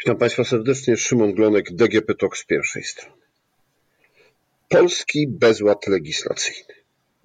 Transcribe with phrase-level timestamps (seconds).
[0.00, 0.96] Witam Państwa serdecznie.
[0.96, 3.22] Szymon Glonek, DGP TOK z pierwszej strony.
[4.68, 6.74] Polski bezład legislacyjny.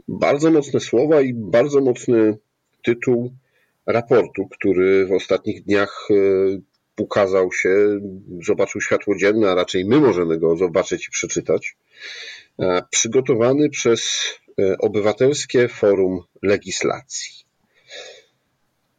[0.08, 2.38] Bardzo mocne słowa i bardzo mocny
[2.84, 3.34] tytuł
[3.86, 6.16] raportu, który w ostatnich dniach e,
[6.98, 8.00] ukazał się,
[8.46, 11.78] zobaczył światło dzienne, a raczej my możemy go zobaczyć i przeczytać.
[12.60, 14.24] E, przygotowany przez
[14.60, 17.46] e, Obywatelskie Forum Legislacji.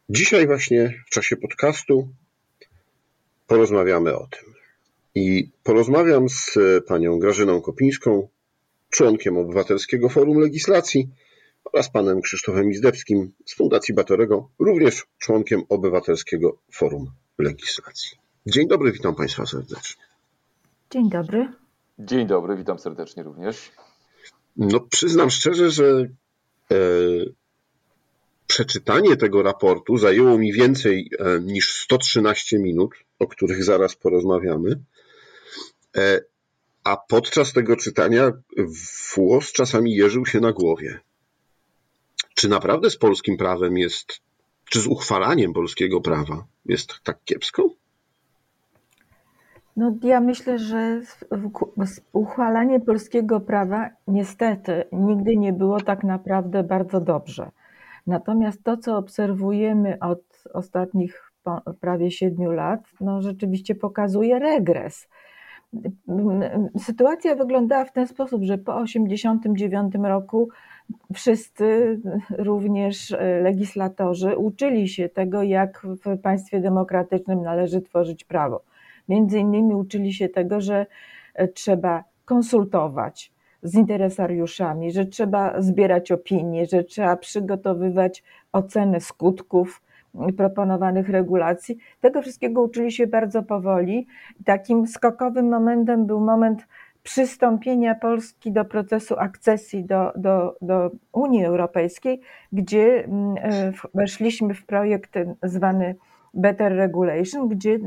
[0.08, 2.08] Dzisiaj właśnie w czasie podcastu
[3.46, 4.54] porozmawiamy o tym.
[5.14, 8.28] I porozmawiam z panią Grażyną Kopińską,
[8.90, 11.08] członkiem Obywatelskiego Forum Legislacji
[11.72, 18.18] oraz panem Krzysztofem Izdebskim z Fundacji Batorego, również członkiem Obywatelskiego Forum Legislacji.
[18.46, 20.04] Dzień dobry, witam państwa serdecznie.
[20.90, 21.48] Dzień dobry.
[21.98, 23.72] Dzień dobry, witam serdecznie również.
[24.56, 26.08] No, przyznam szczerze, że
[26.70, 26.76] e,
[28.46, 34.80] przeczytanie tego raportu zajęło mi więcej e, niż 113 minut, o których zaraz porozmawiamy.
[35.96, 36.20] E,
[36.84, 38.32] a podczas tego czytania
[39.16, 41.00] włos czasami jeżył się na głowie.
[42.34, 44.20] Czy naprawdę z polskim prawem jest,
[44.70, 47.70] czy z uchwalaniem polskiego prawa jest tak kiepsko?
[49.76, 51.02] No, ja myślę, że
[52.12, 57.50] uchwalanie polskiego prawa niestety nigdy nie było tak naprawdę bardzo dobrze.
[58.06, 60.22] Natomiast to, co obserwujemy od
[60.54, 61.32] ostatnich
[61.80, 65.08] prawie siedmiu lat, no rzeczywiście pokazuje regres.
[66.78, 70.48] Sytuacja wyglądała w ten sposób, że po 1989 roku
[71.14, 72.00] wszyscy,
[72.38, 78.62] również legislatorzy, uczyli się tego, jak w państwie demokratycznym należy tworzyć prawo.
[79.08, 80.86] Między innymi uczyli się tego, że
[81.54, 83.32] trzeba konsultować,
[83.62, 88.22] z interesariuszami, że trzeba zbierać opinie, że trzeba przygotowywać
[88.52, 89.82] ocenę skutków
[90.36, 91.78] proponowanych regulacji.
[92.00, 94.06] Tego wszystkiego uczyli się bardzo powoli.
[94.44, 96.66] Takim skokowym momentem był moment
[97.02, 102.20] przystąpienia Polski do procesu akcesji do, do, do Unii Europejskiej,
[102.52, 105.94] gdzie mm, e, weszliśmy w projekt zwany
[106.36, 107.78] Better Regulation, gdzie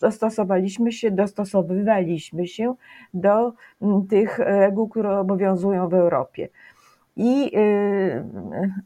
[0.00, 2.74] dostosowaliśmy się, dostosowywaliśmy się
[3.14, 3.52] do
[3.82, 6.48] mm, tych reguł, które obowiązują w Europie.
[7.16, 8.24] I y,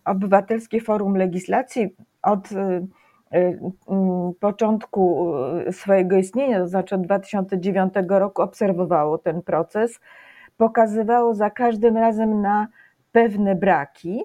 [0.05, 5.33] Obywatelskie Forum Legislacji od y, y, mm, początku
[5.71, 10.01] swojego istnienia, to znaczy od 2009 roku, obserwowało ten proces,
[10.57, 12.67] pokazywało za każdym razem na
[13.13, 14.23] pewne braki,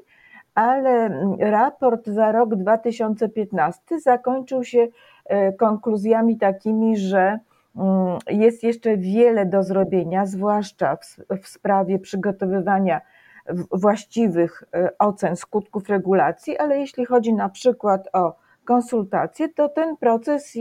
[0.55, 4.87] ale raport za rok 2015 zakończył się
[5.25, 7.39] e, konkluzjami takimi, że
[7.75, 13.01] mm, jest jeszcze wiele do zrobienia, zwłaszcza w, w sprawie przygotowywania
[13.71, 18.35] właściwych e, ocen skutków regulacji, ale jeśli chodzi na przykład o
[18.65, 20.53] konsultacje, to ten proces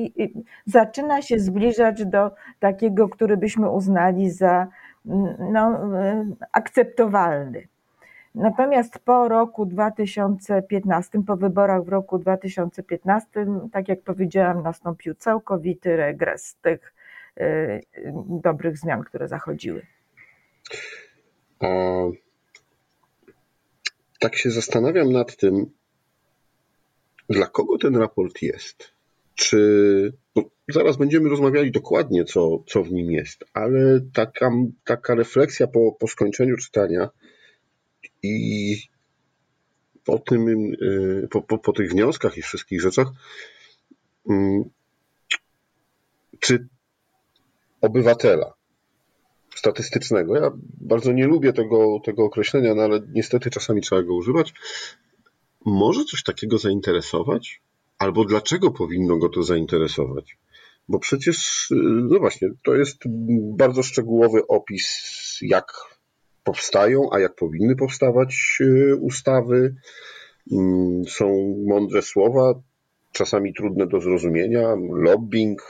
[0.66, 2.30] zaczyna się zbliżać do
[2.60, 4.66] takiego, który byśmy uznali za
[5.06, 7.68] mm, no, e, akceptowalny.
[8.34, 13.28] Natomiast po roku 2015, po wyborach w roku 2015,
[13.72, 16.94] tak jak powiedziałam, nastąpił całkowity regres tych
[17.40, 17.82] y,
[18.42, 19.86] dobrych zmian, które zachodziły.
[21.60, 21.68] A,
[24.20, 25.66] tak się zastanawiam nad tym,
[27.30, 28.94] dla kogo ten raport jest.
[29.34, 30.12] Czy
[30.68, 34.50] zaraz będziemy rozmawiali dokładnie, co, co w nim jest, ale taka,
[34.84, 37.08] taka refleksja po, po skończeniu czytania
[38.24, 38.78] i
[40.04, 40.48] po tym,
[40.82, 43.08] y, po, po, po tych wnioskach i wszystkich rzeczach,
[44.30, 44.64] mm,
[46.40, 46.66] czy
[47.80, 48.54] obywatela
[49.54, 54.54] statystycznego, ja bardzo nie lubię tego, tego określenia, no ale niestety czasami trzeba go używać,
[55.64, 57.60] może coś takiego zainteresować?
[57.98, 60.36] Albo dlaczego powinno go to zainteresować?
[60.88, 61.74] Bo przecież, y,
[62.10, 62.96] no właśnie, to jest
[63.56, 65.72] bardzo szczegółowy opis, jak
[66.44, 69.74] powstają, a jak powinny powstawać y, ustawy.
[70.52, 72.54] Mm, są mądre słowa,
[73.12, 75.62] czasami trudne do zrozumienia, lobbying,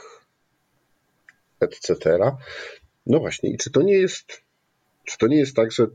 [1.59, 2.19] etc.
[3.05, 4.41] No właśnie, i czy to nie jest,
[5.05, 5.87] czy to nie jest tak, że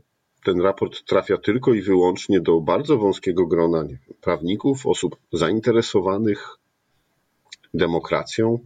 [0.45, 3.83] ten raport trafia tylko i wyłącznie do bardzo wąskiego grona
[4.21, 6.57] prawników, osób zainteresowanych
[7.73, 8.59] demokracją,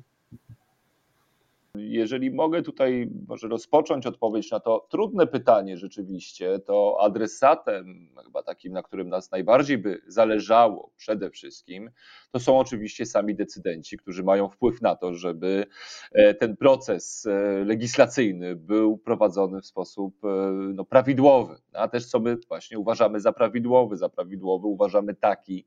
[1.77, 8.73] jeżeli mogę tutaj może rozpocząć odpowiedź na to trudne pytanie rzeczywiście, to adresatem, chyba takim,
[8.73, 11.89] na którym nas najbardziej by zależało przede wszystkim,
[12.31, 15.65] to są oczywiście sami decydenci, którzy mają wpływ na to, żeby
[16.11, 20.27] e, ten proces e, legislacyjny był prowadzony w sposób e,
[20.73, 23.97] no, prawidłowy, a też co my właśnie uważamy za prawidłowy.
[23.97, 25.65] Za prawidłowy uważamy taki,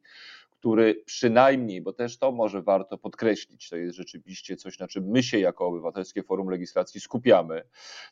[0.61, 5.23] który przynajmniej, bo też to może warto podkreślić, to jest rzeczywiście coś, na czym my
[5.23, 7.63] się jako Obywatelskie Forum Legislacji skupiamy,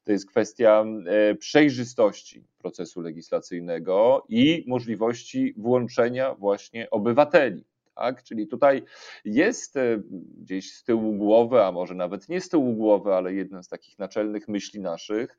[0.05, 7.65] to jest kwestia e, przejrzystości procesu legislacyjnego i możliwości włączenia właśnie obywateli
[7.97, 8.23] tak?
[8.23, 8.83] Czyli tutaj
[9.25, 10.03] jest e,
[10.39, 13.99] gdzieś z tyłu głowy, a może nawet nie z tyłu głowy, ale jedna z takich
[13.99, 15.39] naczelnych myśli naszych,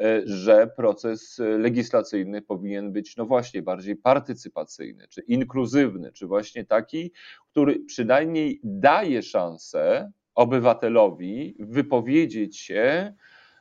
[0.00, 7.12] e, że proces legislacyjny powinien być, no właśnie, bardziej partycypacyjny, czy inkluzywny, czy właśnie taki,
[7.50, 13.14] który przynajmniej daje szansę obywatelowi wypowiedzieć się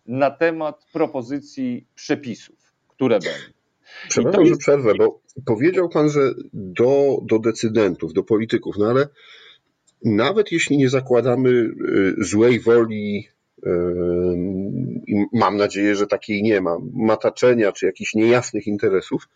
[0.05, 3.56] na temat propozycji przepisów, które będą.
[4.09, 4.53] Przepraszam, jest...
[4.53, 9.07] że przerwę, bo powiedział Pan, że do, do decydentów, do polityków, no ale
[10.05, 13.27] nawet jeśli nie zakładamy y, złej woli,
[13.57, 13.69] y,
[15.07, 19.27] i mam nadzieję, że takiej nie ma, mataczenia czy jakichś niejasnych interesów,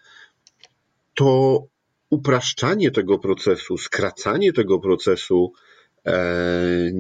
[1.16, 1.64] to
[2.10, 5.54] upraszczanie tego procesu, skracanie tego procesu,
[6.06, 6.92] E,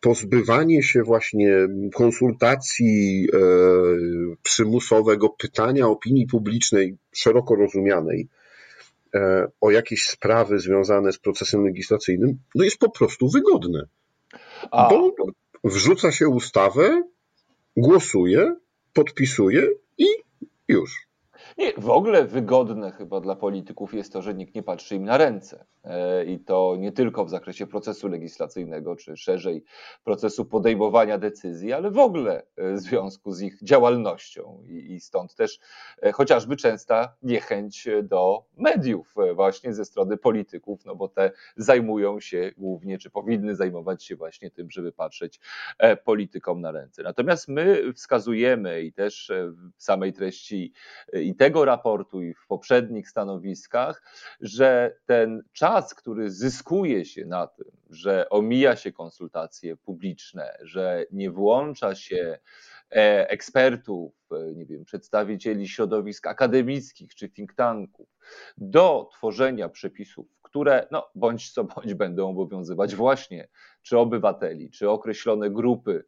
[0.00, 1.56] pozbywanie się właśnie
[1.94, 3.38] konsultacji e,
[4.42, 8.28] przymusowego, pytania opinii publicznej szeroko rozumianej
[9.14, 13.86] e, o jakieś sprawy związane z procesem legislacyjnym, no jest po prostu wygodne.
[14.70, 14.88] A.
[14.88, 15.12] Bo
[15.64, 17.02] wrzuca się ustawę,
[17.76, 18.56] głosuje,
[18.92, 20.06] podpisuje i
[20.68, 21.05] już.
[21.58, 25.16] Nie, w ogóle wygodne chyba dla polityków jest to, że nikt nie patrzy im na
[25.16, 25.64] ręce.
[25.86, 29.64] E, I to nie tylko w zakresie procesu legislacyjnego, czy szerzej
[30.04, 34.62] procesu podejmowania decyzji, ale w ogóle e, w związku z ich działalnością.
[34.68, 35.58] I stąd też
[36.02, 42.52] e, chociażby częsta niechęć do mediów, właśnie ze strony polityków, no bo te zajmują się
[42.56, 45.40] głównie, czy powinny zajmować się właśnie tym, żeby patrzeć
[46.04, 47.02] politykom na ręce.
[47.02, 49.32] Natomiast my wskazujemy i też
[49.76, 50.72] w samej treści
[51.12, 54.02] i te tego raportu i w poprzednich stanowiskach,
[54.40, 61.30] że ten czas, który zyskuje się na tym, że omija się konsultacje publiczne, że nie
[61.30, 62.38] włącza się
[62.90, 68.08] e, ekspertów, e, nie wiem, przedstawicieli środowisk akademickich czy think tanków
[68.56, 70.26] do tworzenia przepisów,
[70.56, 73.48] które no, bądź co bądź będą obowiązywać właśnie
[73.82, 76.04] czy obywateli, czy określone grupy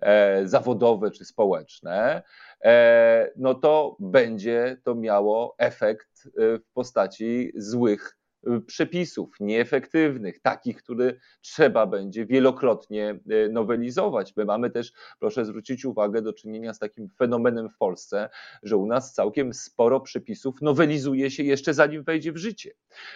[0.00, 2.22] e, zawodowe czy społeczne,
[2.64, 8.18] e, no to będzie to miało efekt e, w postaci złych
[8.66, 14.36] przepisów nieefektywnych, takich, które trzeba będzie wielokrotnie e, nowelizować.
[14.36, 18.28] My mamy też, proszę zwrócić uwagę, do czynienia z takim fenomenem w Polsce,
[18.62, 22.70] że u nas całkiem sporo przepisów nowelizuje się jeszcze zanim wejdzie w życie.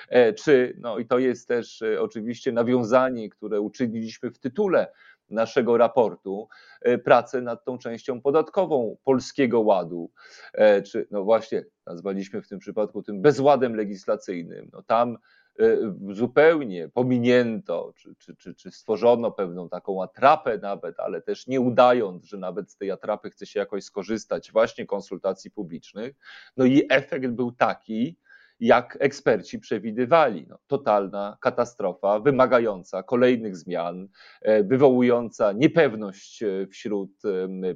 [0.09, 4.93] E, czy, no i to jest też e, oczywiście nawiązanie, które uczyniliśmy w tytule
[5.31, 6.49] naszego raportu
[6.83, 10.11] e, pracę nad tą częścią podatkową Polskiego Ładu,
[10.53, 14.71] e, czy no właśnie nazwaliśmy w tym przypadku tym bezładem legislacyjnym.
[14.73, 15.19] No tam
[15.61, 15.77] e,
[16.11, 22.25] zupełnie pominięto, czy, czy, czy, czy stworzono pewną taką atrapę nawet, ale też nie udając,
[22.25, 26.15] że nawet z tej atrapy chce się jakoś skorzystać, właśnie konsultacji publicznych.
[26.57, 28.19] No i efekt był taki,
[28.61, 30.47] jak eksperci przewidywali.
[30.49, 34.09] No, totalna katastrofa, wymagająca kolejnych zmian,
[34.43, 37.11] e, wywołująca niepewność e, wśród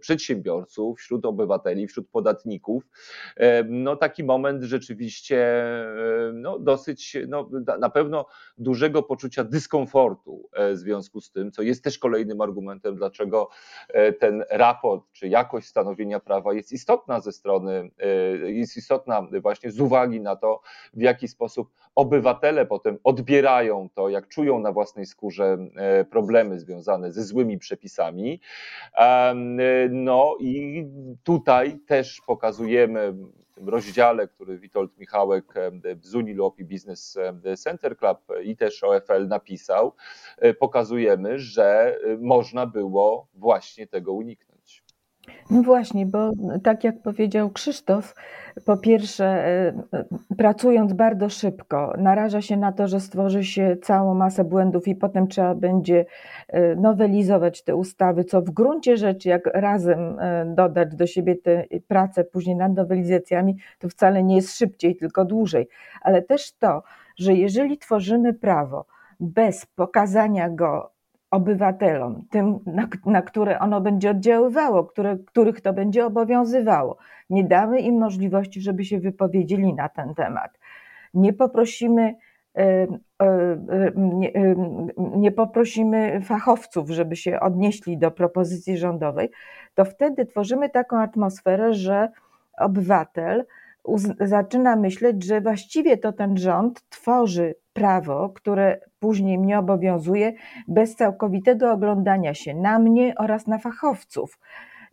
[0.01, 2.85] przedsiębiorców, wśród obywateli, wśród podatników.
[3.37, 5.65] E, no, taki moment rzeczywiście
[6.35, 7.51] no, dosyć, no,
[7.81, 8.27] na pewno
[8.59, 13.49] dużego poczucia dyskomfortu w związku z tym, co jest też kolejnym argumentem, dlaczego
[14.21, 17.91] ten raport czy jakość stanowienia prawa jest istotna ze strony,
[18.45, 20.61] jest istotna właśnie z uwagi na to,
[20.95, 27.13] w jaki sposób obywatele potem odbierają to, jak czują na własnej skórze e, problemy związane
[27.13, 28.41] ze złymi przepisami.
[29.91, 30.85] No i
[31.25, 33.15] tutaj też pokazujemy
[33.61, 35.55] tym rozdziale, który Witold Michałek
[36.03, 37.19] z Unilopi Business
[37.57, 39.95] Center Club i też OFL napisał,
[40.39, 44.50] e, pokazujemy, że e, można było właśnie tego uniknąć.
[45.51, 48.15] No właśnie, bo tak jak powiedział Krzysztof,
[48.65, 49.73] po pierwsze, e,
[50.39, 55.29] pracując bardzo szybko, naraża się na to, że stworzy się całą masę błędów i potem
[55.29, 56.07] trzeba będzie
[56.49, 61.65] e, nowelizować te ustawy, co w gruncie rzeczy, jak razem e, dodać do siebie tę
[61.89, 65.69] pracę później nad nowelizacjami, to wcale nie jest szybciej, tylko dłużej.
[66.03, 66.83] Ale też to,
[67.17, 68.87] że jeżeli tworzymy prawo
[69.21, 71.00] bez pokazania go
[71.31, 76.97] obywatelom, tym, na, na, które ono będzie oddziaływało, które, których to będzie obowiązywało.
[77.31, 80.59] Nie damy im możliwości, żeby się wypowiedzieli na ten temat.
[81.15, 82.15] Nie poprosimy,
[82.57, 82.87] e, e,
[83.23, 84.33] e, nie,
[84.97, 89.31] nie poprosimy fachowców, żeby się odnieśli do propozycji rządowej,
[89.75, 92.09] to wtedy tworzymy taką atmosferę, że
[92.59, 93.47] obywatel
[94.21, 100.33] zaczyna myśleć, że właściwie to ten rząd tworzy prawo, które później mnie obowiązuje,
[100.69, 104.39] bez całkowitego oglądania się na mnie oraz na fachowców.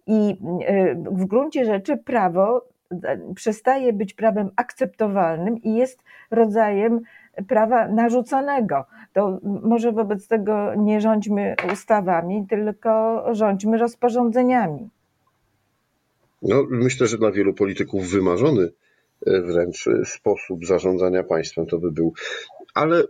[0.07, 7.01] I e, w gruncie rzeczy prawo e, przestaje być prawem akceptowalnym i jest rodzajem
[7.47, 8.85] prawa narzuconego.
[9.13, 14.89] To może wobec tego nie rządźmy ustawami, tylko rządźmy rozporządzeniami.
[16.41, 18.71] No, myślę, że dla wielu polityków wymarzony
[19.25, 22.13] e, wręcz sposób zarządzania państwem to by był.
[22.73, 23.03] Ale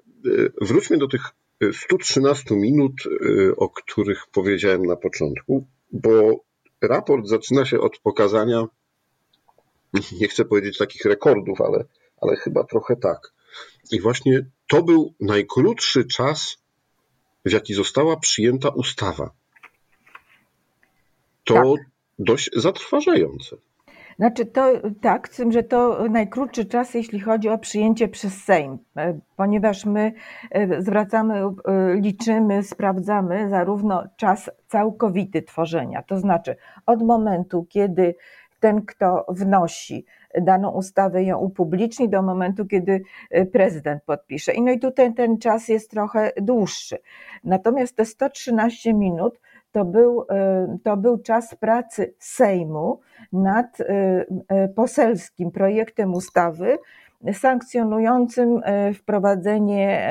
[0.61, 1.21] wróćmy do tych
[1.73, 2.93] 113 minut,
[3.57, 6.43] o których powiedziałem na początku, bo
[6.81, 8.67] raport zaczyna się od pokazania,
[10.21, 11.85] nie chcę powiedzieć takich rekordów, ale,
[12.21, 13.33] ale chyba trochę tak.
[13.91, 16.57] I właśnie to był najkrótszy czas,
[17.45, 19.31] w jaki została przyjęta ustawa.
[21.43, 21.96] To tak.
[22.19, 23.57] Dość zatrważające.
[24.17, 28.77] Znaczy to tak, z tym, że to najkrótszy czas, jeśli chodzi o przyjęcie przez Sejm,
[28.97, 30.13] e, ponieważ my
[30.51, 31.51] e, zwracamy, e,
[31.93, 36.55] liczymy, sprawdzamy zarówno czas całkowity tworzenia, to znaczy
[36.85, 38.15] od momentu, kiedy
[38.59, 40.05] ten, kto wnosi
[40.41, 43.01] daną ustawę, ją upubliczni, do momentu, kiedy
[43.51, 44.53] prezydent podpisze.
[44.53, 46.97] I no i tutaj ten czas jest trochę dłuższy.
[47.43, 49.39] Natomiast te 113 minut
[49.77, 50.25] to był,
[50.83, 52.99] to był czas pracy Sejmu,
[53.33, 56.77] nad y, y, poselskim projektem ustawy
[57.33, 58.61] sankcjonującym
[58.93, 60.09] wprowadzenie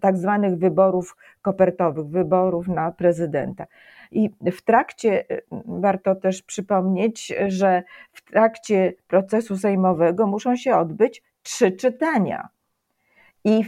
[0.00, 3.66] tak zwanych wyborów kopertowych, wyborów na prezydenta.
[4.10, 5.24] I w trakcie,
[5.66, 7.82] warto też przypomnieć, że
[8.12, 12.48] w trakcie procesu sejmowego muszą się odbyć trzy czytania.
[13.44, 13.64] I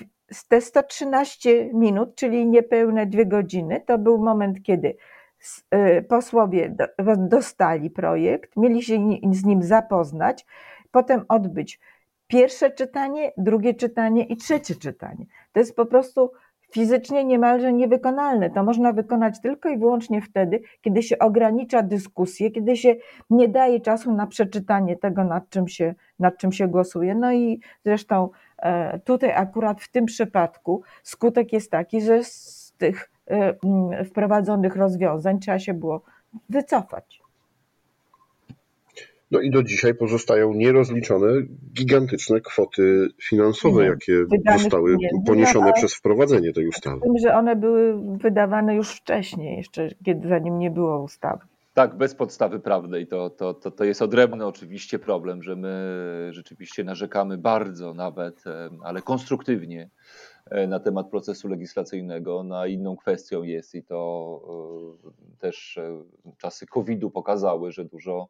[0.49, 4.97] te 113 minut, czyli niepewne dwie godziny, to był moment, kiedy
[6.09, 6.77] posłowie
[7.17, 8.99] dostali projekt, mieli się
[9.33, 10.47] z nim zapoznać,
[10.91, 11.81] potem odbyć
[12.27, 15.25] pierwsze czytanie, drugie czytanie i trzecie czytanie.
[15.53, 16.31] To jest po prostu
[16.73, 18.51] fizycznie niemalże niewykonalne.
[18.51, 22.97] To można wykonać tylko i wyłącznie wtedy, kiedy się ogranicza dyskusję, kiedy się
[23.31, 27.15] nie daje czasu na przeczytanie tego, nad czym się, nad czym się głosuje.
[27.15, 28.29] No i zresztą
[28.59, 33.18] e, tutaj akurat w tym przypadku skutek jest taki, że z tych Y,
[34.07, 36.03] wprowadzonych rozwiązań trzeba się było
[36.49, 37.21] wycofać.
[39.31, 41.29] No i do dzisiaj pozostają nierozliczone
[41.75, 44.25] gigantyczne kwoty finansowe, nie, jakie
[44.59, 47.01] zostały poniesione przez wprowadzenie tej ustawy.
[47.01, 51.45] Tym, że one były wydawane już wcześniej, jeszcze kiedy zanim nie było ustawy.
[51.75, 53.07] Tak, bez podstawy prawnej.
[53.07, 58.45] To, to, to, to jest odrębny oczywiście problem, że my rzeczywiście narzekamy bardzo nawet,
[58.85, 59.91] ale konstruktywnie
[60.69, 62.43] na temat procesu legislacyjnego.
[62.43, 64.41] Na inną kwestią jest i to
[65.07, 66.03] e, też e,
[66.39, 68.29] czasy COVID-u pokazały, że dużo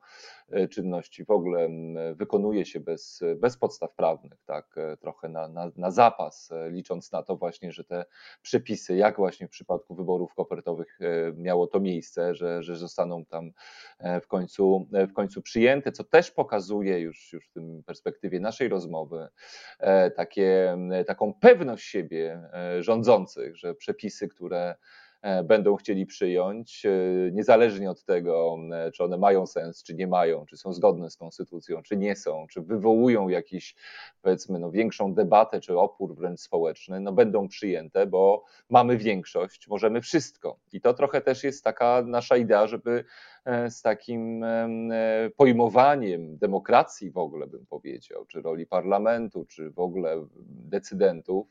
[0.71, 1.69] czynności w ogóle
[2.15, 7.37] wykonuje się bez, bez podstaw prawnych, tak, trochę na, na, na zapas, licząc na to
[7.37, 8.05] właśnie, że te
[8.43, 10.99] przepisy, jak właśnie w przypadku wyborów kopertowych
[11.35, 13.51] miało to miejsce, że, że zostaną tam
[14.23, 19.29] w końcu, w końcu przyjęte, co też pokazuje już, już w tym perspektywie naszej rozmowy
[20.17, 20.77] takie,
[21.07, 24.77] taką pewność siebie, e, rządzących, że przepisy, które e,
[25.45, 26.91] będą chcieli przyjąć, e,
[27.33, 28.57] niezależnie od tego,
[28.95, 32.47] czy one mają sens, czy nie mają, czy są zgodne z konstytucją, czy nie są,
[32.51, 33.77] czy wywołują jakiś,
[34.23, 40.01] powiedzmy, no, większą debatę, czy opór wręcz społeczny, no, będą przyjęte, bo mamy większość, możemy
[40.01, 40.59] wszystko.
[40.73, 43.05] I to trochę też jest taka nasza idea, żeby
[43.38, 43.38] E,
[43.69, 44.69] z takim e,
[45.37, 51.47] pojmowaniem demokracji w ogóle, bym powiedział, czy roli parlamentu, czy w ogóle decydentów,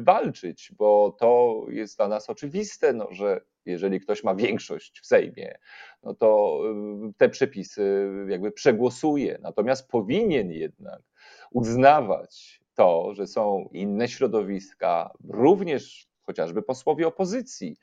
[0.00, 5.58] walczyć, bo to jest dla nas oczywiste, no, że jeżeli ktoś ma większość w Sejmie,
[6.02, 9.38] no to e, te przepisy jakby przegłosuje.
[9.42, 11.02] Natomiast powinien jednak
[11.50, 17.76] uznawać to, że są inne środowiska, również chociażby posłowie opozycji,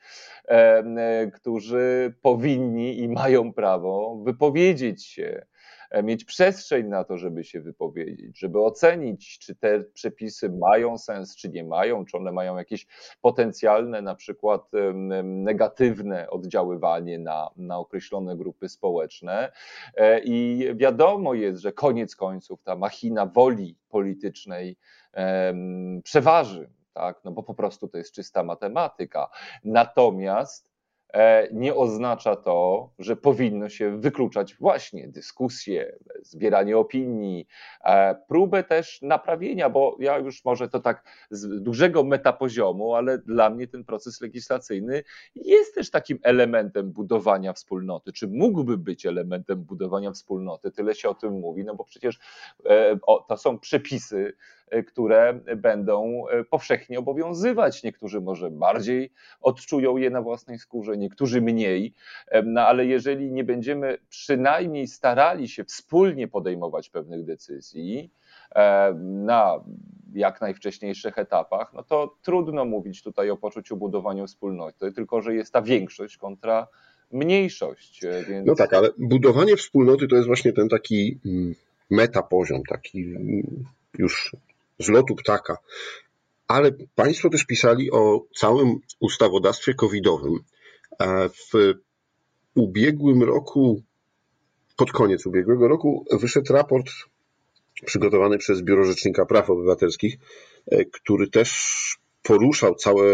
[0.48, 5.46] e, którzy powinni i mają prawo wypowiedzieć się,
[5.90, 11.36] e, mieć przestrzeń na to, żeby się wypowiedzieć, żeby ocenić, czy te przepisy mają sens,
[11.36, 12.86] czy nie mają, czy one mają jakieś
[13.20, 14.70] potencjalne, na przykład
[15.24, 19.52] negatywne oddziaływanie na, na określone grupy społeczne.
[19.96, 24.76] E, I wiadomo jest, że koniec końców ta machina woli politycznej
[26.02, 27.20] przeważy tak?
[27.24, 29.30] no bo po prostu to jest czysta matematyka.
[29.64, 30.76] Natomiast
[31.16, 37.46] E, nie oznacza to, że powinno się wykluczać właśnie dyskusje, zbieranie opinii,
[37.84, 43.50] e, próbę też naprawienia, bo ja już może to tak z dużego metapoziomu, ale dla
[43.50, 45.02] mnie ten proces legislacyjny
[45.34, 51.14] jest też takim elementem budowania wspólnoty, czy mógłby być elementem budowania wspólnoty, tyle się o
[51.14, 52.18] tym mówi, no bo przecież
[52.66, 52.98] e,
[53.28, 54.32] to są przepisy,
[54.86, 57.82] które będą e, powszechnie obowiązywać.
[57.82, 61.94] Niektórzy może bardziej odczują je na własnej skórze, niektórzy mniej,
[62.28, 68.10] e, no ale jeżeli nie będziemy przynajmniej starali się wspólnie podejmować pewnych decyzji,
[69.02, 69.60] na
[70.14, 75.52] jak najwcześniejszych etapach, no to trudno mówić tutaj o poczuciu budowania wspólnoty, tylko że jest
[75.52, 76.66] ta większość kontra
[77.12, 78.00] mniejszość.
[78.28, 78.46] Więc...
[78.46, 81.54] No tak, ale budowanie wspólnoty to jest właśnie ten taki mm,
[81.90, 83.64] metapoziom, taki mm,
[83.98, 84.36] już
[84.78, 85.56] z lotu ptaka.
[86.48, 90.38] Ale Państwo też pisali o całym ustawodawstwie covidowym.
[91.52, 91.74] W
[92.54, 93.82] ubiegłym roku,
[94.76, 96.86] pod koniec ubiegłego roku, wyszedł raport
[97.84, 100.16] przygotowany przez Biuro Rzecznika Praw Obywatelskich,
[100.70, 103.06] e, który też poruszał całe,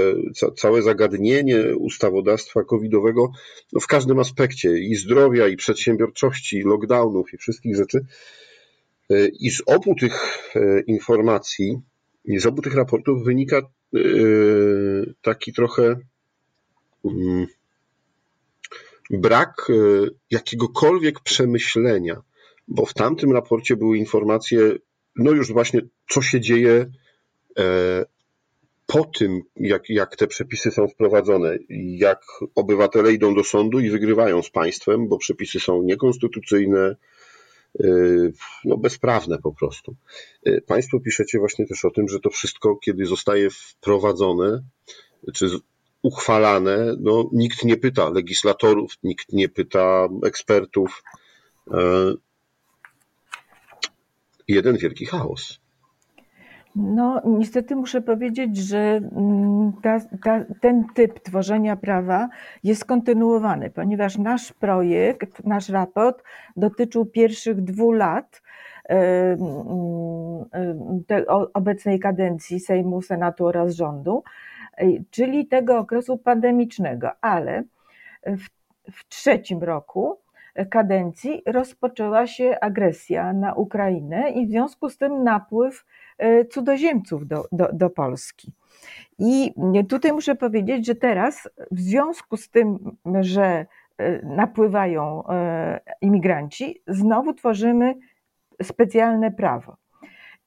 [0.56, 3.32] całe zagadnienie ustawodawstwa covidowego
[3.80, 8.04] w każdym aspekcie i zdrowia, i przedsiębiorczości, i lockdownów, i wszystkich rzeczy.
[9.10, 11.80] E, I z obu tych e, informacji,
[12.24, 13.98] z obu tych raportów wynika e,
[15.22, 15.96] taki trochę
[17.04, 17.46] mm,
[19.10, 19.72] brak
[20.30, 22.22] jakiegokolwiek przemyślenia,
[22.68, 24.72] bo w tamtym raporcie były informacje,
[25.16, 26.86] no już właśnie, co się dzieje
[28.86, 31.58] po tym, jak, jak te przepisy są wprowadzone,
[31.96, 32.22] jak
[32.54, 36.96] obywatele idą do sądu i wygrywają z państwem, bo przepisy są niekonstytucyjne,
[38.64, 39.96] no, bezprawne po prostu.
[40.46, 44.62] Y, państwo piszecie właśnie też o tym, że to wszystko, kiedy zostaje wprowadzone,
[45.34, 45.46] czy
[46.02, 51.02] uchwalane, no, nikt nie pyta legislatorów, nikt nie pyta ekspertów.
[51.68, 51.72] Y,
[54.48, 55.61] jeden wielki chaos.
[56.76, 62.28] No, niestety muszę powiedzieć, że mm, ta, ta, ten typ tworzenia prawa
[62.64, 66.22] jest kontynuowany, ponieważ nasz projekt, nasz raport
[66.56, 68.42] dotyczył pierwszych dwóch lat
[71.54, 74.22] obecnej kadencji Sejmu, Senatu oraz rządu,
[75.10, 77.62] czyli tego okresu pandemicznego, ale
[78.26, 78.48] w,
[78.92, 80.21] w trzecim roku
[80.70, 85.84] kadencji rozpoczęła się agresja na Ukrainę i w związku z tym napływ
[86.22, 88.52] E, cudzoziemców do, do, do Polski.
[89.18, 89.54] I
[89.88, 93.66] tutaj muszę powiedzieć, że teraz w związku z tym, że
[93.98, 97.94] e, napływają e, imigranci, znowu tworzymy
[98.62, 99.76] specjalne prawo.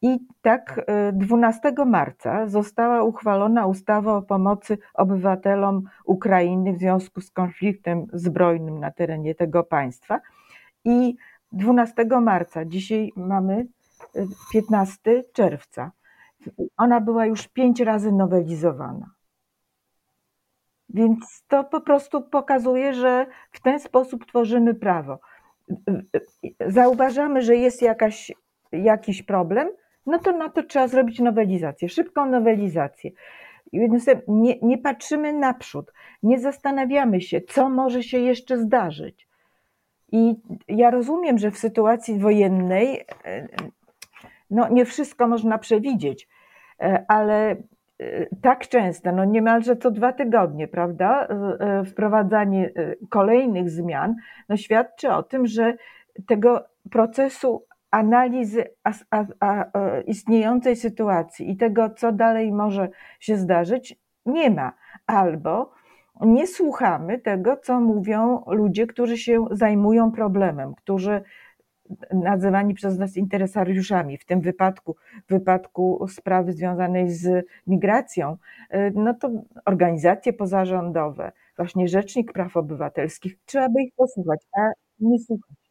[0.02, 8.06] I tak 12 marca została uchwalona ustawa o pomocy obywatelom Ukrainy w związku z konfliktem
[8.14, 10.22] zbrojnym na terenie tego państwa.
[10.86, 11.16] I
[11.52, 13.68] 12 marca, dzisiaj mamy
[14.52, 15.92] 15 czerwca.
[16.78, 19.12] Ona była już pięć razy nowelizowana.
[20.90, 25.20] Więc to po prostu pokazuje, że w ten sposób tworzymy prawo.
[26.68, 28.32] Zauważamy, że jest jakaś,
[28.72, 29.70] jakiś problem,
[30.06, 33.12] no to na to trzeba zrobić nowelizację, szybką nowelizację.
[34.28, 35.92] Nie, nie patrzymy naprzód,
[36.24, 39.28] nie zastanawiamy się, co może się jeszcze zdarzyć.
[40.12, 40.36] I
[40.68, 43.06] ja rozumiem, że w sytuacji wojennej
[44.50, 46.28] no nie wszystko można przewidzieć,
[46.82, 47.56] e, ale e,
[48.42, 52.72] tak często, no niemalże co dwa tygodnie, prawda, e, wprowadzanie
[53.10, 54.16] kolejnych zmian,
[54.50, 55.74] no świadczy o tym, że
[56.28, 58.64] tego procesu analizy
[59.40, 59.66] a,
[60.06, 64.74] istniejącej sytuacji i tego, co dalej może się zdarzyć, nie ma.
[65.08, 65.72] Albo
[66.22, 71.22] nie słuchamy tego, co mówią ludzie, którzy się zajmują problemem, którzy
[72.14, 74.96] nazywani przez nas interesariuszami, w tym wypadku,
[75.28, 78.38] w wypadku sprawy związanej z migracją,
[78.70, 79.30] e, no to
[79.66, 84.62] organizacje pozarządowe, właśnie Rzecznik Praw Obywatelskich, trzeba by ich posłuchać, a
[85.00, 85.65] nie słuchać.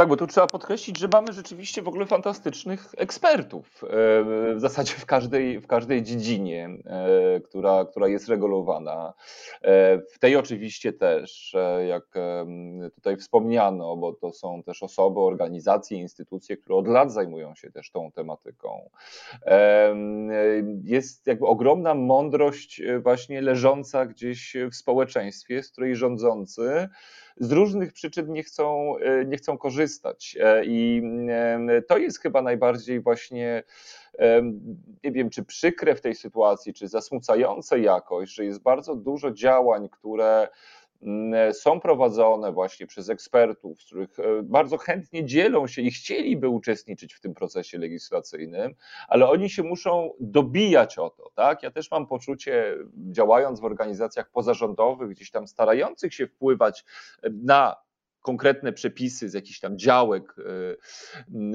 [0.00, 3.88] Tak, bo tu trzeba podkreślić, że mamy rzeczywiście w ogóle fantastycznych ekspertów e,
[4.54, 9.14] w zasadzie w każdej, w każdej dziedzinie, e, która, która jest regulowana.
[9.62, 11.56] E, w tej oczywiście też,
[11.88, 12.04] jak
[12.94, 17.90] tutaj wspomniano, bo to są też osoby, organizacje, instytucje, które od lat zajmują się też
[17.90, 18.90] tą tematyką.
[20.84, 26.88] Jest jakby ogromna mądrość właśnie leżąca gdzieś w społeczeństwie, z której rządzący
[27.36, 30.36] z różnych przyczyn nie chcą, e, nie chcą korzystać.
[30.40, 31.02] E, I
[31.68, 33.62] e, to jest chyba najbardziej właśnie
[35.04, 39.88] nie wiem, czy przykre w tej sytuacji, czy zasmucające jakoś, że jest bardzo dużo działań,
[39.88, 40.48] które
[41.52, 47.14] są prowadzone właśnie przez ekspertów, z których e, bardzo chętnie dzielą się i chcieliby uczestniczyć
[47.14, 48.74] w tym procesie legislacyjnym,
[49.08, 51.30] ale oni się muszą dobijać o to.
[51.34, 51.62] Tak?
[51.62, 56.84] Ja też mam poczucie, działając w organizacjach pozarządowych, gdzieś tam starających się wpływać
[57.32, 57.76] na
[58.22, 60.36] konkretne przepisy z jakichś tam działek,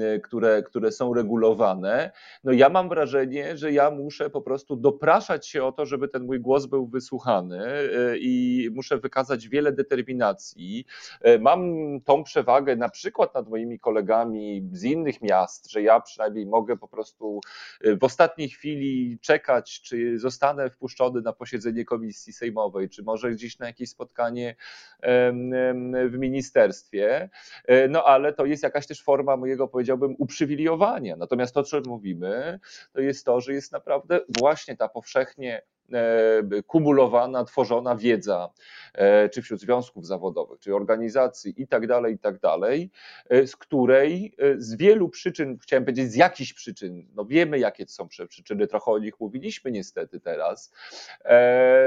[0.00, 2.10] e, które, które są regulowane,
[2.44, 6.24] no ja mam wrażenie, że ja muszę po prostu dopraszać się o to, żeby ten
[6.24, 10.84] mój głos był wysłuchany e, i muszę wykazać wiele determinacji.
[11.20, 11.60] E, mam
[12.04, 16.88] tą przewagę na przykład nad moimi kolegami z innych miast, że ja przynajmniej mogę po
[16.88, 17.40] prostu
[18.00, 23.66] w ostatniej chwili czekać, czy zostanę wpuszczony na posiedzenie komisji sejmowej, czy może gdzieś na
[23.66, 24.56] jakieś spotkanie
[26.10, 27.28] w ministerstwie ministerstwie,
[27.66, 31.16] e, no ale to jest jakaś też forma mojego, powiedziałbym, uprzywilejowania.
[31.16, 32.60] Natomiast to, co mówimy,
[32.92, 35.62] to jest to, że jest naprawdę właśnie ta powszechnie
[36.66, 38.50] kumulowana, tworzona wiedza,
[38.94, 42.90] e, czy wśród związków zawodowych, czy organizacji i tak dalej, i tak dalej,
[43.28, 48.08] e, z której z wielu przyczyn, chciałem powiedzieć z jakichś przyczyn, no wiemy jakie są
[48.28, 50.72] przyczyny, trochę o nich mówiliśmy niestety teraz,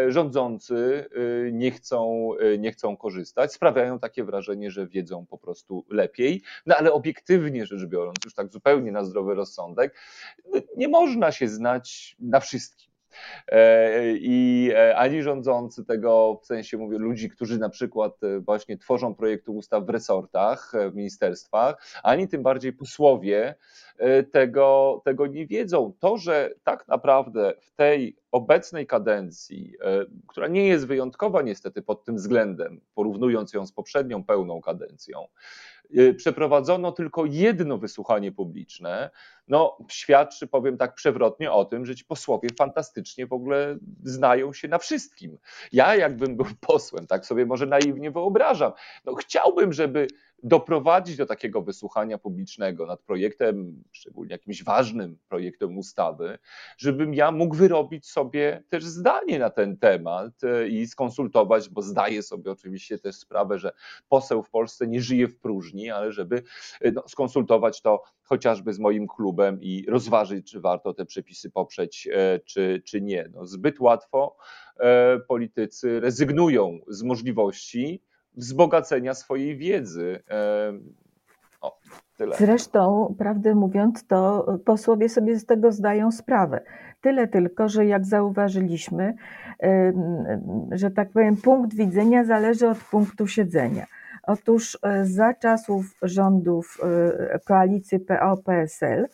[0.08, 1.06] rządzący
[1.52, 6.94] nie chcą, nie chcą korzystać, sprawiają takie wrażenie, że wiedzą po prostu lepiej, no ale
[6.94, 9.96] obiektywnie rzecz biorąc, już tak zupełnie na zdrowy rozsądek,
[10.54, 12.89] no, nie można się znać na wszystkim.
[13.48, 18.78] E, I e, ani rządzący tego, w sensie mówię, ludzi, którzy na przykład e, właśnie
[18.78, 23.56] tworzą projekty ustaw w resortach, w ministerstwach, ani tym bardziej posłowie
[24.32, 25.94] tego, tego nie wiedzą.
[26.00, 29.74] To, że tak naprawdę w tej obecnej kadencji,
[30.28, 35.28] która nie jest wyjątkowa niestety pod tym względem, porównując ją z poprzednią pełną kadencją,
[36.18, 39.10] przeprowadzono tylko jedno wysłuchanie publiczne,
[39.50, 44.68] no, świadczy, powiem tak przewrotnie, o tym, że ci posłowie fantastycznie w ogóle znają się
[44.68, 45.38] na wszystkim.
[45.72, 48.72] Ja, jakbym był posłem, tak sobie może naiwnie wyobrażam,
[49.06, 50.08] no, chciałbym, żeby
[50.44, 56.38] doprowadzić do takiego wysłuchania publicznego nad projektem, szczególnie jakimś ważnym projektem ustawy,
[56.78, 62.24] żebym ja mógł wyrobić sobie też zdanie na ten temat e, i skonsultować, bo zdaję
[62.24, 63.72] sobie oczywiście też sprawę, że
[64.10, 66.44] poseł w Polsce nie żyje w próżni, ale żeby
[66.82, 72.08] e, no, skonsultować to chociażby z moim klubem i rozważyć, czy warto te przepisy poprzeć,
[72.12, 73.30] e, czy, czy nie.
[73.34, 74.38] No, zbyt łatwo
[75.28, 80.24] politycy rezygnują z możliwości wzbogacenia swojej wiedzy.
[81.62, 81.78] O,
[82.18, 82.36] tyle.
[82.36, 86.62] Zresztą, prawdę mówiąc, to posłowie sobie z tego zdają sprawę.
[87.02, 89.14] Tyle tylko, że jak zauważyliśmy,
[90.72, 93.86] że tak powiem, punkt widzenia zależy od punktu siedzenia.
[94.30, 99.08] Otóż e, za czasów rządów e, koalicji PO-PSL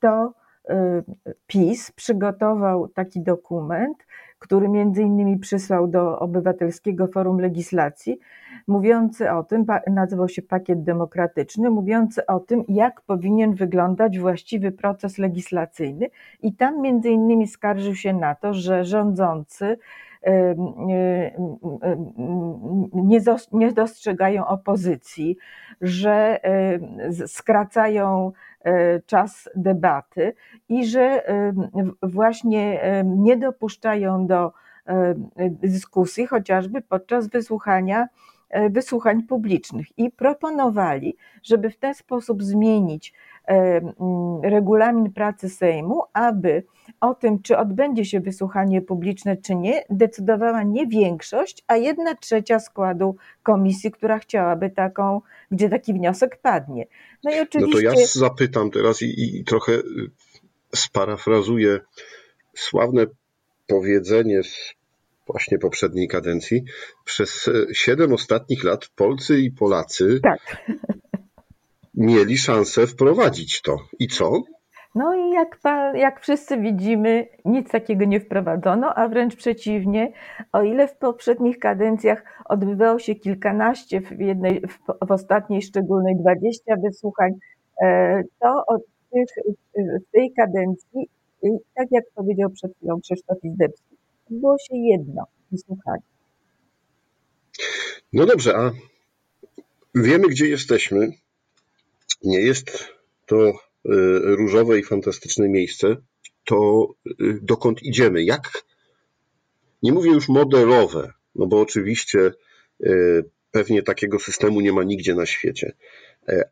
[0.00, 0.32] to
[0.68, 1.02] e,
[1.46, 4.06] PiS przygotował taki dokument,
[4.38, 8.18] który między innymi przysłał do Obywatelskiego Forum Legislacji,
[8.66, 15.18] mówiący o tym, nazywał się Pakiet Demokratyczny, mówiący o tym, jak powinien wyglądać właściwy proces
[15.18, 16.06] legislacyjny.
[16.42, 19.78] I tam między innymi skarżył się na to, że rządzący
[23.52, 25.36] nie dostrzegają opozycji,
[25.80, 26.40] że
[27.26, 28.32] skracają
[28.64, 30.34] e, czas debaty
[30.68, 31.22] i że
[32.02, 34.52] właśnie nie dopuszczają do
[35.50, 38.08] dyskusji, chociażby podczas wysłuchania
[38.48, 43.14] E, wysłuchań publicznych i proponowali, żeby w ten sposób zmienić
[44.42, 46.64] regulamin pracy Sejmu, aby
[47.00, 52.60] o tym, czy odbędzie się wysłuchanie publiczne, czy nie, decydowała nie większość, a jedna trzecia
[52.60, 56.86] składu komisji, która chciałaby taką, gdzie taki wniosek padnie.
[57.24, 57.82] No i oczywiście.
[57.84, 59.82] No to ja zapytam teraz i, i trochę y,
[60.74, 61.80] sparafrazuję
[62.54, 63.06] sławne
[63.66, 64.74] powiedzenie z
[65.26, 66.64] właśnie poprzedniej kadencji.
[67.04, 70.66] Przez e, siedem ostatnich lat Polcy i Polacy tak.
[71.98, 73.76] Mieli szansę wprowadzić to.
[73.98, 74.42] I co?
[74.94, 75.60] No i jak,
[75.94, 80.12] jak wszyscy widzimy, nic takiego nie wprowadzono, a wręcz przeciwnie,
[80.52, 87.32] o ile w poprzednich kadencjach odbywało się kilkanaście, w, jednej, w, ostatniej szczególnej dwadzieścia wysłuchań,
[87.82, 88.82] e, to od
[89.12, 89.28] tych,
[89.76, 91.08] w tej kadencji,
[91.74, 93.96] tak jak powiedział przed chwilą Krzysztof Izdebski,
[94.30, 96.02] odbyło się jedno wysłuchanie.
[98.12, 98.70] No dobrze, a
[99.94, 101.12] wiemy, gdzie jesteśmy.
[102.24, 102.88] Nie jest
[103.26, 103.54] to y,
[104.22, 105.96] różowe i fantastyczne miejsce.
[106.44, 108.24] To y, dokąd idziemy?
[108.24, 108.64] Jak?
[109.82, 112.32] Nie mówię już modelowe, no bo oczywiście
[112.86, 115.72] y, pewnie takiego systemu nie ma nigdzie na świecie.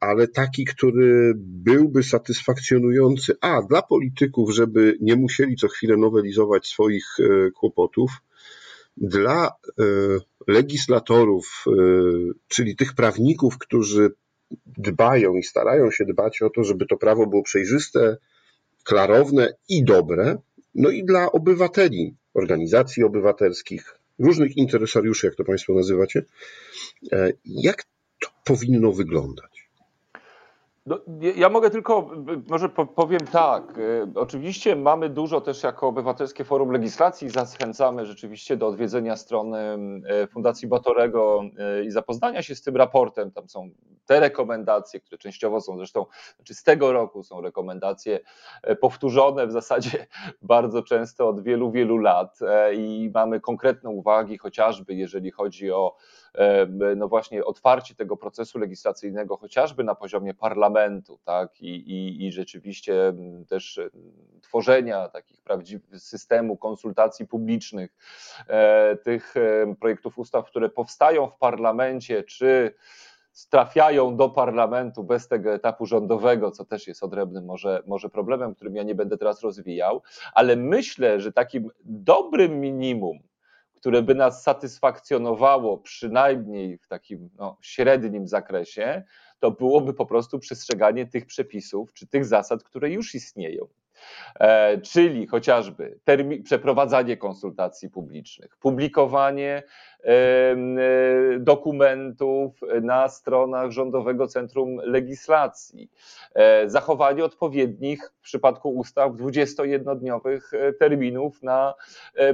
[0.00, 7.16] ale taki, który byłby satysfakcjonujący, a dla polityków, żeby nie musieli co chwilę nowelizować swoich
[7.54, 8.10] kłopotów,
[8.96, 9.50] dla
[10.46, 11.64] legislatorów,
[12.48, 14.10] czyli tych prawników, którzy
[14.66, 18.16] dbają i starają się dbać o to, żeby to prawo było przejrzyste,
[18.84, 20.38] klarowne i dobre,
[20.74, 26.24] no i dla obywateli, organizacji obywatelskich, różnych interesariuszy, jak to Państwo nazywacie.
[27.12, 27.84] E, jak
[28.20, 29.55] to powinno wyglądać?
[30.86, 30.98] No,
[31.36, 32.10] ja mogę tylko,
[32.48, 33.78] może powiem tak.
[33.78, 39.58] E, oczywiście mamy dużo też jako Obywatelskie Forum Legislacji, zachęcamy rzeczywiście do odwiedzenia strony
[40.06, 43.30] e, Fundacji Batorego e, i zapoznania się z tym raportem.
[43.30, 43.70] Tam są
[44.06, 48.20] te rekomendacje, które częściowo są zresztą, znaczy z tego roku są rekomendacje
[48.80, 50.06] powtórzone w zasadzie
[50.42, 52.38] bardzo często od wielu, wielu lat
[52.72, 55.96] i mamy konkretne uwagi, chociażby jeżeli chodzi o
[56.96, 63.12] no właśnie otwarcie tego procesu legislacyjnego, chociażby na poziomie parlamentu, tak, i, i, i rzeczywiście
[63.48, 63.80] też
[64.42, 67.94] tworzenia takich prawdziwych systemu konsultacji publicznych,
[68.48, 69.34] e, tych
[69.80, 72.74] projektów ustaw, które powstają w parlamencie, czy
[73.50, 78.76] trafiają do parlamentu bez tego etapu rządowego, co też jest odrębnym może, może problemem, którym
[78.76, 80.02] ja nie będę teraz rozwijał,
[80.34, 83.18] ale myślę, że takim dobrym minimum,
[83.86, 89.02] które by nas satysfakcjonowało, przynajmniej w takim no, średnim zakresie,
[89.38, 93.66] to byłoby po prostu przestrzeganie tych przepisów czy tych zasad, które już istnieją.
[94.40, 95.98] E, czyli chociażby
[96.44, 99.62] przeprowadzanie konsultacji publicznych, publikowanie
[101.38, 105.90] dokumentów na stronach Rządowego Centrum Legislacji,
[106.34, 111.74] e, zachowanie odpowiednich w przypadku ustaw 21-dniowych terminów na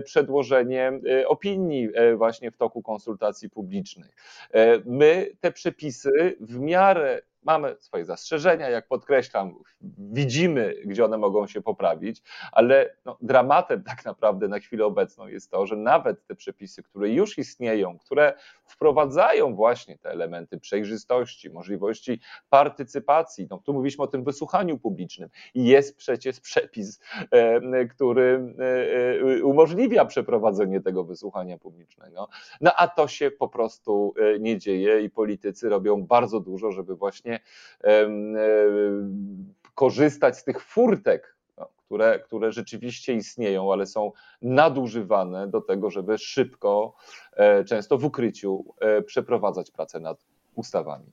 [0.05, 0.92] przedłożenie
[1.27, 4.16] opinii właśnie w toku konsultacji publicznych.
[4.85, 9.55] My te przepisy w miarę Mamy swoje zastrzeżenia, jak podkreślam,
[9.98, 12.22] widzimy, gdzie one mogą się poprawić,
[12.53, 17.09] ale no, dramatem tak naprawdę na chwilę obecną jest to, że nawet te przepisy, które
[17.09, 17.62] już istnieją,
[17.98, 18.35] które
[18.66, 22.20] wprowadzają właśnie te elementy przejrzystości, możliwości
[22.51, 29.44] partycypacji, no, tu mówiliśmy o tym wysłuchaniu publicznym jest przecież przepis, e, który e, e,
[29.44, 32.29] umożliwia przeprowadzenie tego wysłuchania publicznego,
[32.61, 37.40] no a to się po prostu nie dzieje i politycy robią bardzo dużo, żeby właśnie
[39.75, 41.32] korzystać z tych furtek,
[41.92, 46.94] które, które rzeczywiście istnieją, ale są nadużywane do tego, żeby szybko,
[47.33, 50.24] e, często w ukryciu, e, przeprowadzać pracę nad
[50.55, 51.05] ustawami.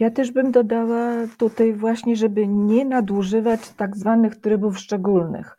[0.00, 5.57] Ja też bym dodała tutaj właśnie, żeby nie nadużywać tak zwanych trybów szczególnych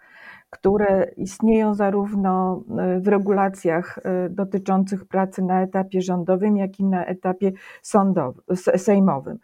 [0.50, 7.06] które istnieją zarówno e, w regulacjach e, dotyczących pracy na etapie rządowym, jak i na
[7.06, 8.42] etapie sądowym,
[8.78, 9.38] sejmowym.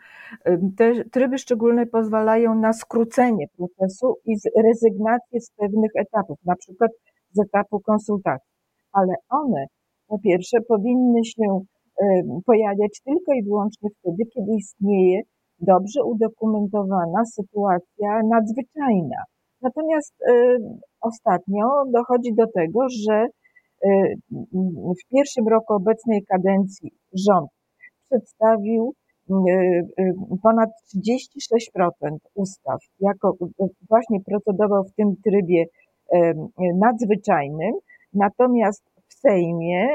[0.44, 6.92] E, te tryby szczególne pozwalają na skrócenie procesu i rezygnację z pewnych etapów, na przykład
[7.32, 8.52] z etapu konsultacji,
[8.92, 9.66] ale one
[10.08, 11.60] po pierwsze powinny się
[12.46, 15.22] pojawiać tylko i wyłącznie wtedy, kiedy istnieje
[15.60, 19.18] dobrze udokumentowana sytuacja nadzwyczajna.
[19.62, 20.14] Natomiast
[21.02, 23.28] ostatnio dochodzi do tego, że
[23.86, 24.16] y,
[24.74, 26.92] w pierwszym roku obecnej kadencji
[27.28, 27.50] rząd
[28.04, 28.94] przedstawił
[29.30, 29.34] y,
[30.00, 30.14] y,
[30.44, 33.34] ponad 36% ustaw, jako
[33.90, 35.66] właśnie procedował w tym trybie
[36.76, 37.72] nadzwyczajnym,
[38.14, 39.88] natomiast w Sejmie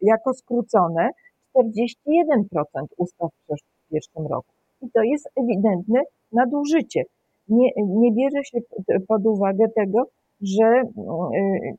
[0.00, 1.10] jako skrócone
[1.56, 4.57] 41% ustaw w pierwszym roku.
[4.82, 6.00] I to jest ewidentne
[6.32, 7.02] nadużycie
[7.48, 8.58] nie, nie bierze się
[9.08, 10.04] pod uwagę tego,
[10.40, 10.82] że e,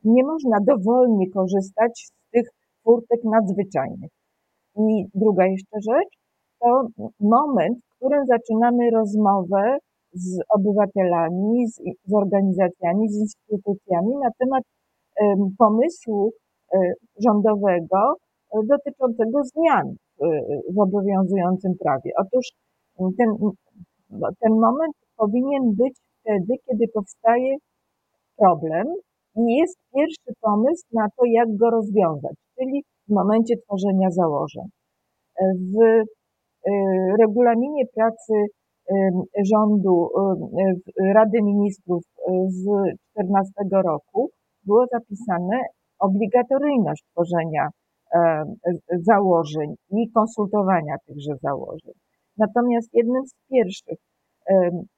[0.04, 2.48] nie można dowolnie korzystać z tych
[2.84, 4.10] furtek nadzwyczajnych.
[4.76, 6.18] I druga jeszcze rzecz,
[6.60, 6.86] to
[7.20, 9.78] moment, w którym zaczynamy rozmowę
[10.12, 11.74] z obywatelami, z,
[12.06, 14.64] z organizacjami, z instytucjami na temat
[15.58, 16.32] pomysłu
[16.74, 16.78] e,
[17.24, 18.14] rządowego
[18.54, 22.10] e, dotyczącego zmian w, w obowiązującym prawie.
[22.16, 22.46] Otóż
[22.98, 23.28] ten,
[24.40, 27.56] ten moment powinien być wtedy, kiedy powstaje
[28.36, 28.86] problem
[29.36, 34.64] i jest pierwszy pomysł na to, jak go rozwiązać, czyli w momencie tworzenia założeń.
[35.74, 36.02] W y,
[37.20, 38.32] regulaminie pracy
[39.52, 40.08] rządu
[41.14, 42.02] Rady Ministrów
[42.48, 42.64] z
[43.14, 43.52] 2014
[43.84, 44.30] roku
[44.66, 45.60] było zapisane
[45.98, 47.68] obligatoryjność tworzenia
[48.90, 51.94] założeń i konsultowania tychże założeń.
[52.40, 53.98] Natomiast jednym z pierwszych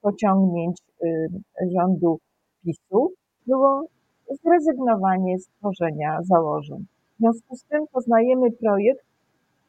[0.02, 0.76] pociągnięć
[1.76, 2.18] rządu
[2.64, 3.12] PiSu
[3.46, 3.84] było
[4.44, 6.86] zrezygnowanie z tworzenia założeń.
[7.14, 9.04] W związku z tym poznajemy projekt,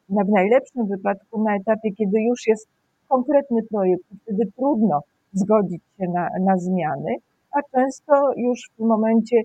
[0.08, 2.68] w najlepszym wypadku na etapie, kiedy już jest
[3.08, 5.00] konkretny projekt, wtedy trudno
[5.32, 7.16] zgodzić się na, na zmiany,
[7.50, 9.36] a często już w momencie,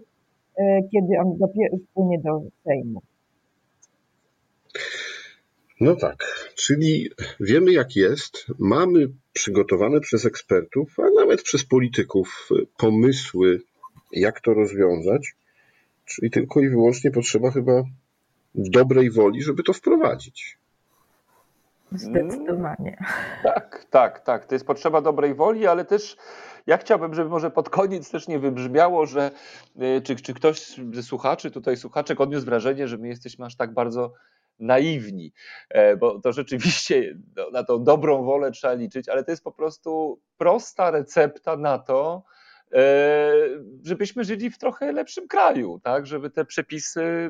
[0.57, 3.01] e, kiedy on dopiero wpłynie do Sejmu.
[5.79, 13.61] No tak, czyli wiemy jak jest, mamy przygotowane przez ekspertów, a nawet przez polityków pomysły,
[14.11, 15.35] jak to rozwiązać,
[16.05, 17.83] czyli tylko i wyłącznie potrzeba chyba
[18.55, 20.57] dobrej woli, żeby to wprowadzić.
[21.91, 22.97] Zdecydowanie.
[23.43, 24.45] Tak, tak, tak.
[24.45, 26.17] To jest potrzeba dobrej woli, ale też
[26.67, 29.31] ja chciałbym, żeby może pod koniec też nie wybrzmiało, że
[29.81, 33.73] y, czy, czy ktoś ze słuchaczy, tutaj słuchaczek odniósł wrażenie, że my jesteśmy aż tak
[33.73, 34.13] bardzo
[34.59, 35.33] naiwni,
[35.69, 39.51] e, bo to rzeczywiście no, na tą dobrą wolę trzeba liczyć, ale to jest po
[39.51, 42.23] prostu prosta recepta na to,
[43.83, 46.07] żebyśmy żyli w trochę lepszym kraju, tak?
[46.07, 47.29] Żeby te przepisy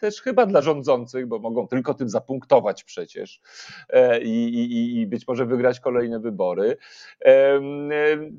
[0.00, 3.40] też chyba dla rządzących, bo mogą tylko tym zapunktować przecież
[3.88, 6.76] e, i, i, i być może wygrać kolejne wybory,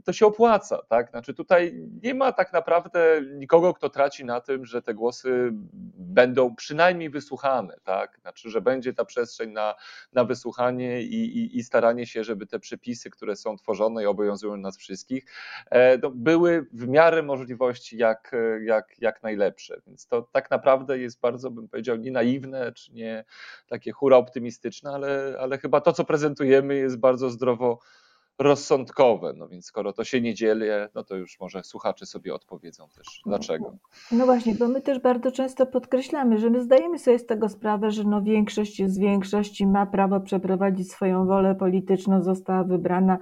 [0.06, 1.10] to się opłaca, tak?
[1.10, 5.50] Znaczy tutaj nie ma tak naprawdę nikogo, kto traci na tym, że te głosy
[5.98, 8.20] będą przynajmniej wysłuchane, tak?
[8.22, 9.76] Znaczy, że będzie ta przestrzeń na,
[10.14, 14.78] na wysłuchanie i, i, staranie się, żeby te przepisy, które są tworzone i obowiązują nas
[14.78, 15.26] wszystkich,
[15.70, 19.82] e, no, były w miarę możliwości jak, jak, jak najlepsze.
[19.88, 23.26] Więc to tak naprawdę jest bardzo, bym powiedział, nie naiwne, czy nie
[23.67, 27.80] takie hura optymistyczne, ale, ale chyba to, co prezentujemy, jest bardzo zdrowo
[28.39, 29.34] rozsądkowe.
[29.38, 30.65] No więc skoro to się nie dzieli,
[30.96, 33.78] no to już może słuchacze sobie odpowiedzą też dlaczego.
[34.12, 37.91] No właśnie, bo my też bardzo często podkreślamy, że my zdajemy sobie z tego sprawę,
[37.91, 43.17] że no większość jest większość i ma prawo przeprowadzić swoją wolę polityczną, została wybrana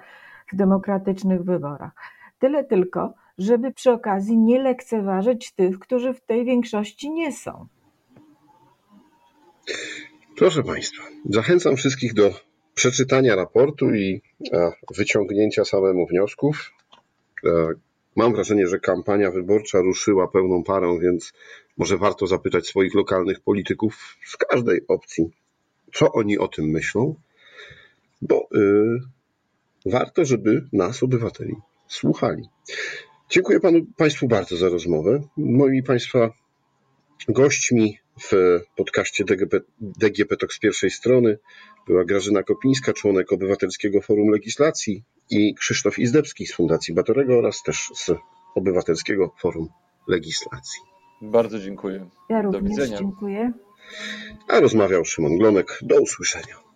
[0.54, 1.92] w demokratycznych wyborach.
[2.40, 7.68] Tyle tylko, żeby przy okazji nie lekceważyć tych, którzy w tej większości nie są.
[10.38, 12.34] Proszę Państwa, zachęcam wszystkich do
[12.76, 14.22] przeczytania raportu i
[14.96, 16.72] wyciągnięcia samemu wniosków.
[17.46, 17.50] E,
[18.16, 21.34] mam wrażenie, że kampania wyborcza ruszyła pełną parą, więc
[21.78, 25.30] może warto zapytać swoich lokalnych polityków z każdej opcji,
[25.94, 27.16] co oni o tym myślą,
[28.22, 29.00] bo y,
[29.86, 31.56] warto, żeby nas, obywateli,
[31.90, 32.50] słuchali.
[33.30, 35.22] Dziękuję panu, Państwu bardzo za rozmowę.
[35.38, 36.30] Moimi Państwa
[37.30, 41.38] gośćmi w podcaście DGP, DGP Talk z pierwszej strony
[41.88, 47.90] była Grażyna Kopińska, członek Obywatelskiego Forum Legislacji i Krzysztof Izdebski z Fundacji Batorego oraz też
[47.96, 48.12] z
[48.56, 49.68] Obywatelskiego Forum
[50.08, 50.80] Legislacji.
[51.22, 52.10] Bardzo dziękuję.
[52.30, 52.98] Ja również Do widzenia.
[52.98, 53.52] dziękuję.
[54.48, 55.80] A rozmawiał Szymon Glonek.
[55.82, 56.69] Do usłyszenia.